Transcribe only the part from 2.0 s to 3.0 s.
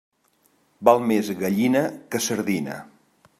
que sardina.